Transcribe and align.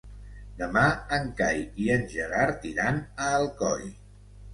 Demà 0.59 0.85
en 1.17 1.27
Cai 1.41 1.61
i 1.83 1.89
en 1.95 2.07
Gerard 2.13 2.65
iran 2.71 2.97
a 3.27 3.29
Alcoi. 3.41 3.87